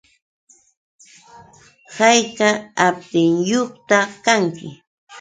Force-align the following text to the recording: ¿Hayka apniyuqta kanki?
¿Hayka 1.95 2.49
apniyuqta 2.87 3.97
kanki? 4.25 4.67